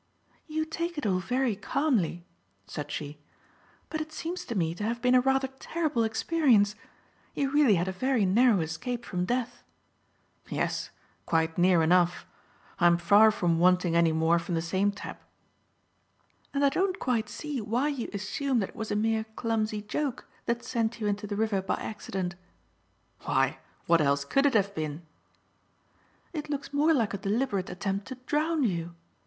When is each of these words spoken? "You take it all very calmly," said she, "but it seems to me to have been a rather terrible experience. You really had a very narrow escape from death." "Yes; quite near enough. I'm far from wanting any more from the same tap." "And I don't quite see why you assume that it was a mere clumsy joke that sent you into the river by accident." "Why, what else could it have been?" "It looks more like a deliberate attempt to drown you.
"You 0.47 0.65
take 0.65 0.97
it 0.97 1.05
all 1.05 1.19
very 1.19 1.55
calmly," 1.55 2.25
said 2.65 2.89
she, 2.89 3.19
"but 3.87 4.01
it 4.01 4.11
seems 4.11 4.45
to 4.45 4.55
me 4.55 4.73
to 4.73 4.83
have 4.83 4.99
been 4.99 5.13
a 5.13 5.21
rather 5.21 5.47
terrible 5.59 6.03
experience. 6.03 6.73
You 7.35 7.51
really 7.51 7.75
had 7.75 7.87
a 7.87 7.91
very 7.91 8.25
narrow 8.25 8.61
escape 8.61 9.05
from 9.05 9.25
death." 9.25 9.61
"Yes; 10.49 10.89
quite 11.27 11.55
near 11.59 11.83
enough. 11.83 12.25
I'm 12.79 12.97
far 12.97 13.29
from 13.29 13.59
wanting 13.59 13.95
any 13.95 14.11
more 14.11 14.39
from 14.39 14.55
the 14.55 14.61
same 14.63 14.91
tap." 14.91 15.23
"And 16.51 16.65
I 16.65 16.69
don't 16.69 16.97
quite 16.97 17.29
see 17.29 17.61
why 17.61 17.89
you 17.89 18.09
assume 18.11 18.57
that 18.61 18.69
it 18.69 18.75
was 18.75 18.89
a 18.89 18.95
mere 18.95 19.25
clumsy 19.35 19.83
joke 19.83 20.27
that 20.47 20.63
sent 20.63 20.99
you 20.99 21.05
into 21.05 21.27
the 21.27 21.35
river 21.35 21.61
by 21.61 21.75
accident." 21.75 22.33
"Why, 23.25 23.59
what 23.85 24.01
else 24.01 24.25
could 24.25 24.47
it 24.47 24.55
have 24.55 24.73
been?" 24.73 25.05
"It 26.33 26.49
looks 26.49 26.73
more 26.73 26.91
like 26.91 27.13
a 27.13 27.19
deliberate 27.19 27.69
attempt 27.69 28.07
to 28.07 28.15
drown 28.25 28.63
you. 28.63 28.95